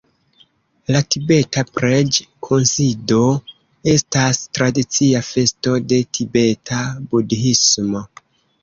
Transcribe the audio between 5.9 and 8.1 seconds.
de tibeta budhismo.